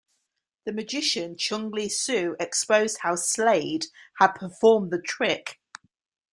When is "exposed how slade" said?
2.39-3.85